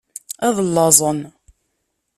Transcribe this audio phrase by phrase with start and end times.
[0.47, 1.19] Ad llaẓen.